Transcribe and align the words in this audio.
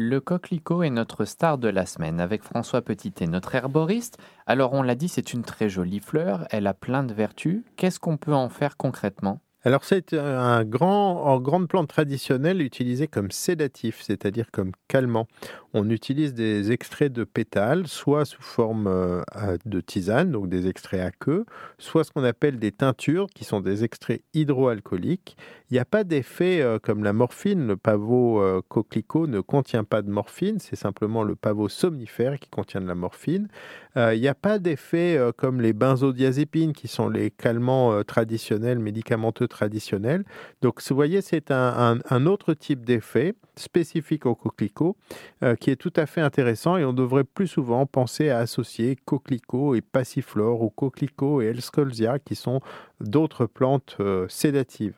Le 0.00 0.20
coquelicot 0.20 0.84
est 0.84 0.90
notre 0.90 1.24
star 1.24 1.58
de 1.58 1.66
la 1.66 1.84
semaine 1.84 2.20
avec 2.20 2.44
François 2.44 2.82
Petitet, 2.82 3.26
notre 3.26 3.56
herboriste. 3.56 4.16
Alors 4.46 4.72
on 4.72 4.82
l'a 4.84 4.94
dit, 4.94 5.08
c'est 5.08 5.32
une 5.32 5.42
très 5.42 5.68
jolie 5.68 5.98
fleur, 5.98 6.46
elle 6.52 6.68
a 6.68 6.72
plein 6.72 7.02
de 7.02 7.12
vertus. 7.12 7.64
Qu'est-ce 7.74 7.98
qu'on 7.98 8.16
peut 8.16 8.32
en 8.32 8.48
faire 8.48 8.76
concrètement? 8.76 9.40
Alors 9.64 9.82
c'est 9.82 10.12
un 10.12 10.62
grand, 10.62 11.24
en 11.24 11.40
grande 11.40 11.66
plante 11.66 11.88
traditionnelle 11.88 12.62
utilisé 12.62 13.08
comme 13.08 13.32
sédatif, 13.32 14.00
c'est-à-dire 14.00 14.52
comme 14.52 14.70
calmant. 14.86 15.26
On 15.74 15.90
utilise 15.90 16.32
des 16.32 16.72
extraits 16.72 17.12
de 17.12 17.24
pétales, 17.24 17.86
soit 17.86 18.24
sous 18.24 18.40
forme 18.40 18.86
euh, 18.86 19.22
de 19.66 19.80
tisane, 19.80 20.32
donc 20.32 20.48
des 20.48 20.66
extraits 20.66 21.00
à 21.00 21.10
queue, 21.10 21.44
soit 21.76 22.04
ce 22.04 22.10
qu'on 22.10 22.24
appelle 22.24 22.58
des 22.58 22.72
teintures, 22.72 23.26
qui 23.34 23.44
sont 23.44 23.60
des 23.60 23.84
extraits 23.84 24.22
hydroalcooliques. 24.32 25.36
Il 25.70 25.74
n'y 25.74 25.78
a 25.78 25.84
pas 25.84 26.04
d'effet 26.04 26.62
euh, 26.62 26.78
comme 26.78 27.04
la 27.04 27.12
morphine. 27.12 27.66
Le 27.66 27.76
pavot 27.76 28.40
euh, 28.40 28.62
coquelicot 28.66 29.26
ne 29.26 29.40
contient 29.40 29.84
pas 29.84 30.00
de 30.00 30.10
morphine, 30.10 30.58
c'est 30.58 30.76
simplement 30.76 31.22
le 31.22 31.36
pavot 31.36 31.68
somnifère 31.68 32.38
qui 32.38 32.48
contient 32.48 32.80
de 32.80 32.86
la 32.88 32.94
morphine. 32.94 33.48
Il 33.96 34.20
n'y 34.20 34.28
a 34.28 34.34
pas 34.34 34.60
d'effet 34.60 35.18
comme 35.36 35.60
les 35.60 35.72
benzodiazépines, 35.72 36.72
qui 36.72 36.86
sont 36.86 37.08
les 37.08 37.32
calmants 37.32 38.04
traditionnels, 38.04 38.78
médicamenteux 38.78 39.48
traditionnel. 39.48 40.24
Donc, 40.62 40.80
vous 40.88 40.94
voyez, 40.94 41.20
c'est 41.20 41.50
un, 41.50 42.26
autre 42.26 42.54
type 42.54 42.84
d'effet 42.84 43.34
spécifique 43.58 44.26
au 44.26 44.34
coquelicot 44.34 44.96
euh, 45.42 45.54
qui 45.54 45.70
est 45.70 45.76
tout 45.76 45.92
à 45.96 46.06
fait 46.06 46.20
intéressant 46.20 46.76
et 46.76 46.84
on 46.84 46.92
devrait 46.92 47.24
plus 47.24 47.46
souvent 47.46 47.86
penser 47.86 48.30
à 48.30 48.38
associer 48.38 48.96
coquelicot 49.04 49.74
et 49.74 49.80
passiflore 49.80 50.62
ou 50.62 50.70
coquelicot 50.70 51.42
et 51.42 51.46
elscolzia 51.46 52.18
qui 52.18 52.34
sont 52.34 52.60
d'autres 53.00 53.46
plantes 53.46 53.96
euh, 54.00 54.26
sédatives. 54.28 54.94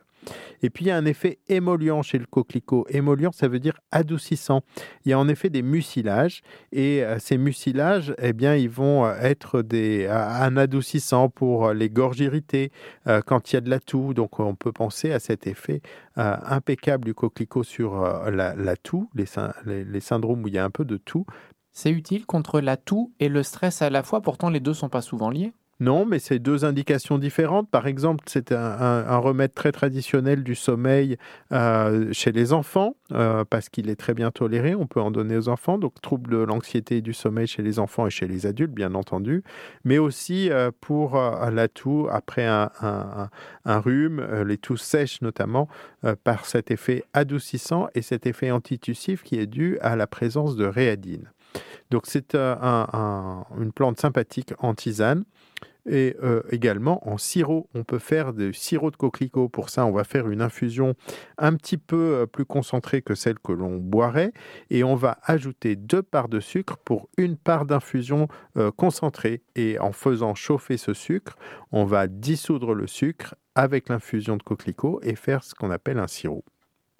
Et 0.62 0.70
puis 0.70 0.87
il 0.87 0.88
y 0.88 0.91
a 0.91 0.97
un 0.97 1.05
effet 1.05 1.38
émollient 1.48 2.02
chez 2.02 2.19
le 2.19 2.27
coquelicot. 2.27 2.87
Émollient, 2.91 3.30
ça 3.33 3.48
veut 3.48 3.60
dire 3.60 3.79
adoucissant. 3.91 4.62
Il 5.05 5.10
y 5.10 5.12
a 5.12 5.19
en 5.19 5.29
effet 5.29 5.51
des 5.51 5.62
mucilages 5.62 6.43
et 6.73 7.02
euh, 7.02 7.19
ces 7.19 7.38
mucilages, 7.38 8.15
eh 8.19 8.32
bien, 8.32 8.54
ils 8.54 8.68
vont 8.68 9.07
euh, 9.07 9.15
être 9.21 9.63
des, 9.63 10.07
un 10.07 10.57
adoucissant 10.57 11.29
pour 11.29 11.68
euh, 11.68 11.74
les 11.74 11.91
gorges 11.91 12.21
irritées 12.21 12.71
quand 13.26 13.51
il 13.51 13.54
y 13.54 13.57
a 13.57 13.60
de 13.60 13.71
la 13.71 13.80
toux. 13.80 14.15
Donc 14.15 14.41
on 14.41 14.54
peut 14.54 14.73
penser 14.73 15.13
à 15.13 15.18
cet 15.18 15.46
effet 15.46 15.80
impeccable 16.16 17.04
du 17.04 17.15
coquelicot 17.15 17.63
sur 17.63 18.04
la, 18.30 18.76
toux, 18.76 19.09
les, 19.15 20.01
syndromes 20.01 20.45
où 20.45 20.48
il 20.48 20.54
y 20.54 20.59
a 20.59 20.65
un 20.65 20.71
peu 20.71 20.85
de 20.85 20.96
toux. 20.96 21.24
C'est 21.73 21.91
utile 21.91 22.26
contre 22.26 22.60
la 22.60 22.76
toux 22.76 23.13
et 23.21 23.29
le 23.29 23.43
stress 23.43 23.80
à 23.82 23.91
la 23.91 24.02
fois, 24.02 24.21
pourtant 24.21 24.51
les 24.51 24.60
deux 24.60 24.74
sont 24.74 24.88
pas 24.88 25.02
souvent 25.02 25.30
liés. 25.30 25.52
Non, 25.80 26.04
mais 26.04 26.18
c'est 26.18 26.38
deux 26.38 26.66
indications 26.66 27.16
différentes. 27.16 27.70
Par 27.70 27.86
exemple, 27.86 28.24
c'est 28.26 28.52
un, 28.52 29.16
remède 29.16 29.54
très 29.54 29.73
traditionnel 29.73 30.45
du 30.45 30.54
sommeil 30.54 31.16
euh, 31.52 32.12
chez 32.12 32.32
les 32.32 32.52
enfants, 32.52 32.96
euh, 33.12 33.45
parce 33.48 33.70
qu'il 33.70 33.88
est 33.88 33.96
très 33.96 34.12
bien 34.12 34.30
toléré. 34.30 34.74
On 34.74 34.86
peut 34.86 35.01
en 35.01 35.10
donner 35.10 35.38
aux 35.38 35.48
enfants. 35.48 35.78
Donc, 35.78 35.98
trouble 36.02 36.30
de 36.30 36.36
l'anxiété 36.36 36.98
et 36.98 37.01
du 37.01 37.14
sommeil 37.14 37.46
chez 37.46 37.62
les 37.62 37.78
enfants 37.78 38.06
et 38.06 38.10
chez 38.10 38.28
les 38.28 38.45
adultes, 38.45 38.73
bien 38.73 38.95
entendu. 38.95 39.42
Mais 39.84 39.96
aussi 39.96 40.51
euh, 40.51 40.70
pour 40.82 41.14
la 41.16 41.68
toux 41.68 42.08
après 42.10 42.46
un, 42.46 43.30
rhume, 43.64 44.23
les 44.45 44.58
toux 44.58 44.76
sèches 44.76 45.23
notamment, 45.23 45.68
par 46.24 46.45
cet 46.45 46.70
effet 46.70 47.04
adoucissant 47.14 47.88
et 47.95 48.02
cet 48.02 48.26
effet 48.26 48.51
antitussif 48.51 49.23
qui 49.23 49.38
est 49.38 49.46
dû 49.46 49.78
à 49.80 49.96
la 49.96 50.06
présence 50.06 50.56
de 50.56 50.66
réadine. 50.66 51.30
Donc 51.90 52.02
c'est 52.06 52.34
une 52.34 53.73
plante 53.74 53.98
sympathique 53.98 54.52
en 54.58 54.74
tisane. 54.74 55.24
Et 55.91 56.16
euh, 56.23 56.43
également 56.51 57.07
en 57.09 57.19
sirop, 57.19 57.69
on 57.74 57.83
peut 57.83 57.99
faire 57.99 58.33
des 58.33 58.52
sirop 58.52 58.93
de 58.93 58.96
coquelicot. 58.96 59.49
Pour 59.49 59.71
ça, 59.71 59.85
on 59.85 59.91
va 59.91 60.05
faire 60.05 60.29
une 60.29 60.41
infusion 60.41 60.95
un 61.37 61.57
petit 61.57 61.79
peu 61.79 62.15
euh, 62.15 62.27
plus 62.27 62.45
concentrée 62.45 63.02
que 63.02 63.16
celle 63.16 63.41
que 63.41 63.51
l'on 63.51 63.77
boirait. 63.77 64.32
Et 64.71 64.84
on 64.84 64.94
va 64.94 65.19
ajouter 65.25 65.75
deux 65.75 66.03
parts 66.03 66.28
de 66.28 66.38
sucre 66.38 66.77
pour 66.78 67.09
une 67.19 67.37
part 67.37 67.66
d'infusion 67.66 68.28
euh, 68.56 68.71
concentrée. 68.71 69.43
Et 69.56 69.81
en 69.81 69.91
faisant 69.91 70.37
chauffer 70.37 70.77
ce 70.77 70.94
sucre, 70.94 71.37
on 71.72 71.84
va 71.84 72.06
dissoudre 72.06 72.72
le 72.72 72.87
sucre 72.87 73.34
avec 73.56 73.88
l'infusion 73.88 74.37
de 74.37 74.44
coquelicot 74.44 75.00
et 75.03 75.16
faire 75.16 75.43
ce 75.43 75.56
qu'on 75.56 75.72
appelle 75.72 75.98
un 75.98 76.06
sirop. 76.06 76.44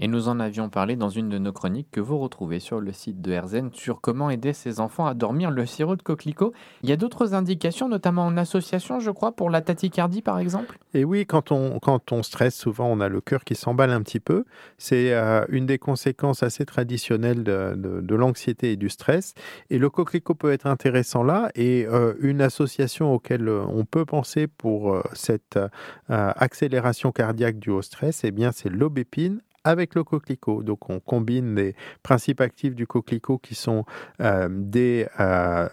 Et 0.03 0.09
nous 0.09 0.28
en 0.28 0.41
avions 0.41 0.71
parlé 0.71 0.97
dans 0.97 1.11
une 1.11 1.28
de 1.28 1.37
nos 1.37 1.53
chroniques 1.53 1.91
que 1.93 2.00
vous 2.00 2.19
retrouvez 2.19 2.59
sur 2.59 2.81
le 2.81 2.91
site 2.91 3.21
de 3.21 3.33
Herzen 3.33 3.69
sur 3.75 4.00
comment 4.00 4.31
aider 4.31 4.55
ses 4.55 4.81
enfants 4.81 5.05
à 5.05 5.12
dormir 5.12 5.50
le 5.50 5.66
sirop 5.66 5.94
de 5.94 6.03
coquelicot. 6.03 6.55
Il 6.83 6.88
y 6.88 6.93
a 6.93 6.97
d'autres 6.97 7.34
indications, 7.34 7.87
notamment 7.87 8.25
en 8.25 8.38
association, 8.38 8.99
je 8.99 9.11
crois, 9.11 9.33
pour 9.33 9.50
la 9.50 9.61
tachycardie 9.61 10.22
par 10.22 10.38
exemple? 10.38 10.78
Et 10.94 11.05
oui, 11.05 11.27
quand 11.27 11.53
on, 11.53 11.78
quand 11.81 12.12
on 12.12 12.22
stresse, 12.22 12.56
souvent 12.56 12.87
on 12.87 13.00
a 13.00 13.11
le 13.11 13.21
cœur 13.21 13.44
qui 13.44 13.55
s'emballe 13.55 13.91
un 13.91 14.00
petit 14.00 14.21
peu. 14.21 14.44
C'est 14.78 15.12
euh, 15.12 15.44
une 15.50 15.66
des 15.66 15.78
conséquences 15.78 16.43
assez 16.43 16.65
traditionnelles 16.65 17.44
de, 17.44 17.75
de, 17.77 18.15
l'anxiété 18.15 18.72
et 18.72 18.77
du 18.77 18.88
stress. 18.88 19.34
Et 19.69 19.77
le 19.77 19.91
coquelicot 19.91 20.34
peut 20.34 20.50
être 20.50 20.67
intéressant 20.67 21.22
là. 21.22 21.50
Et 21.55 21.87
euh, 21.87 22.15
une 22.21 22.41
association 22.41 23.12
auquel 23.12 23.50
on 23.50 23.84
peut 23.84 24.06
penser 24.06 24.47
pour 24.47 24.94
euh, 24.94 25.03
cette 25.12 25.59
accélération 26.09 27.12
cardiaque 27.12 27.59
due 27.59 27.71
au 27.71 27.82
stress, 27.82 28.25
eh 28.25 28.31
bien 28.31 28.50
c'est 28.50 28.71
l'aubépine 28.71 29.41
avec 29.65 29.94
le 29.94 30.04
coquelicot. 30.04 30.62
Donc 30.62 30.91
on 30.91 31.00
combine 31.00 31.54
les 31.54 31.75
principes 32.03 32.41
actifs 32.41 32.75
du 32.75 32.87
coquelicot 32.87 33.38
qui 33.38 33.54
sont 33.54 33.84
euh, 34.21 34.48
des, 34.50 35.06
euh, 35.19 35.69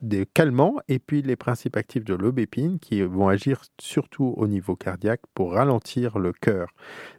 des 0.00 0.26
calmants 0.26 0.76
et 0.88 0.98
puis 0.98 1.22
les 1.22 1.36
principes 1.36 1.76
actifs 1.76 2.04
de 2.04 2.14
l'aubépine 2.14 2.78
qui 2.78 3.02
vont 3.02 3.28
agir 3.28 3.62
surtout 3.78 4.34
au 4.36 4.48
niveau 4.48 4.76
cardiaque 4.76 5.20
pour 5.34 5.52
ralentir 5.52 6.18
le 6.18 6.32
cœur. 6.32 6.68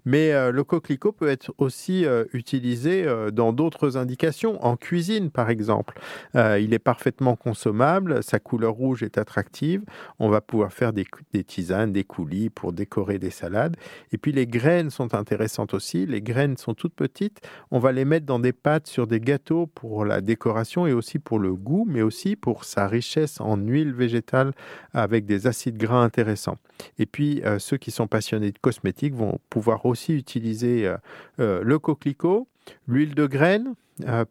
Mais 0.06 0.31
euh, 0.34 0.52
le 0.52 0.64
coquelicot 0.64 1.12
peut 1.12 1.30
être 1.30 1.53
aussi 1.58 2.06
utilisé 2.34 3.06
dans 3.31 3.53
d'autres 3.53 3.97
indications, 3.97 4.64
en 4.66 4.76
cuisine 4.76 5.30
par 5.31 5.50
exemple. 5.50 6.00
il 6.36 6.74
est 6.74 6.80
parfaitement 6.80 7.36
consommable, 7.36 8.24
sa 8.24 8.40
couleur 8.40 8.74
rouge 8.74 9.03
est 9.03 9.18
attractive, 9.18 9.84
on 10.20 10.30
va 10.30 10.42
pouvoir 10.42 10.72
faire 10.74 10.94
des, 10.94 11.06
des 11.34 11.44
tisanes, 11.44 11.92
des 11.92 12.03
coulis 12.03 12.50
pour 12.50 12.74
décorer 12.74 13.20
des 13.20 13.30
salades. 13.30 13.78
Et 14.12 14.18
puis 14.18 14.31
les 14.31 14.47
graines 14.47 14.90
sont 14.90 15.14
intéressantes 15.14 15.74
Les 15.94 16.22
graines 16.22 16.58
sont 16.58 16.74
toutes 16.74 16.94
petites. 16.94 17.42
On 17.72 17.80
va 17.80 17.92
les 17.92 18.06
mettre 18.06 18.26
dans 18.26 18.40
des 18.40 18.54
pâtes 18.54 18.88
sur 18.88 19.08
des 19.08 19.20
gâteaux 19.20 19.68
pour 19.68 20.06
la 20.06 20.22
décoration 20.22 20.88
et 20.88 20.94
aussi 20.94 21.20
pour 21.20 21.40
le 21.40 21.54
goût, 21.54 21.86
mais 21.88 22.02
aussi 22.02 22.36
pour 22.36 22.64
sa 22.64 22.88
richesse 22.88 23.40
en 23.40 23.58
huile 23.58 23.94
végétale 23.94 24.54
avec 24.94 25.26
des 25.26 25.48
acides 25.48 25.78
gras 25.78 26.04
intéressants. 26.04 26.58
Et 27.00 27.06
puis, 27.06 27.42
euh, 27.44 27.60
ceux 27.60 27.78
qui 27.78 27.92
sont 27.92 28.08
passionnés 28.08 28.52
de 28.52 28.60
cosmétiques 28.60 29.16
vont 29.16 29.40
pouvoir 29.50 29.86
aussi 29.86 30.14
utiliser 30.14 30.88
euh, 30.88 30.98
euh, 31.40 31.62
le 31.64 31.80
coquelicot, 31.80 32.48
l'huile 32.88 33.16
de 33.16 33.26
graines, 33.26 33.74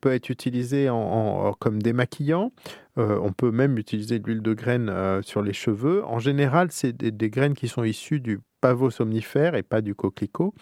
peut 0.00 0.12
être 0.12 0.30
utilisée 0.30 0.88
en, 0.88 1.52
comme 1.58 1.82
démaquillant. 1.82 2.52
on 2.96 3.32
peut 3.32 3.50
même 3.50 3.78
utiliser 3.78 4.20
de 4.20 4.26
l'huile 4.28 4.40
de 4.40 4.54
graines 4.54 5.20
sur 5.22 5.42
les 5.42 5.52
cheveux. 5.52 6.04
En 6.04 6.20
général, 6.20 6.68
c'est 6.70 6.92
des, 6.92 7.10
des, 7.10 7.30
graines 7.30 7.54
qui 7.54 7.66
sont 7.66 7.82
issues 7.82 8.20
du 8.20 8.38
pavot 8.66 8.90
somnifère 8.90 9.54
et 9.54 9.62
pas 9.62 9.80
du 9.80 9.94
coquelicot. 9.94 10.52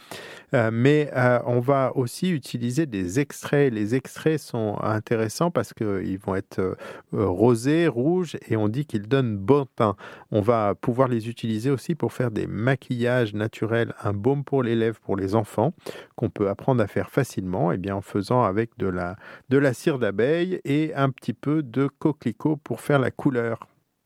Euh, 0.52 0.68
mais 0.70 1.10
euh, 1.16 1.38
on 1.46 1.60
va 1.60 1.96
aussi 1.96 2.30
utiliser 2.30 2.84
des 2.84 3.18
extraits. 3.18 3.72
Les 3.72 3.94
extraits 3.94 4.38
sont 4.38 4.76
intéressants 4.82 5.50
parce 5.50 5.72
qu'ils 5.72 6.18
vont 6.18 6.34
être 6.34 6.58
euh, 6.58 6.76
rosés, 7.12 7.88
rouges 7.88 8.36
et 8.46 8.56
on 8.56 8.68
dit 8.68 8.84
qu'ils 8.84 9.08
donnent 9.08 9.38
bon 9.38 9.66
teint. 9.76 9.96
On 10.30 10.42
va 10.42 10.74
pouvoir 10.74 11.08
les 11.08 11.30
utiliser 11.30 11.70
aussi 11.70 11.94
pour 11.94 12.12
faire 12.12 12.30
des 12.30 12.46
maquillages 12.46 13.32
naturels, 13.32 13.94
un 14.02 14.12
baume 14.12 14.44
pour 14.44 14.62
les 14.62 14.76
lèvres 14.76 15.00
pour 15.00 15.16
les 15.16 15.34
enfants 15.34 15.72
qu'on 16.14 16.28
peut 16.28 16.50
apprendre 16.50 16.82
à 16.82 16.86
faire 16.86 17.08
facilement 17.08 17.72
et 17.72 17.76
eh 17.76 17.78
bien 17.78 17.96
en 17.96 18.02
faisant 18.02 18.42
avec 18.42 18.76
de 18.76 18.86
la, 18.86 19.16
de 19.48 19.56
la 19.56 19.72
cire 19.72 19.98
d'abeille 19.98 20.60
et 20.66 20.92
un 20.94 21.08
petit 21.08 21.32
peu 21.32 21.62
de 21.62 21.88
coquelicot 21.98 22.56
pour 22.56 22.82
faire 22.82 22.98
la 22.98 23.10
couleur. 23.10 23.66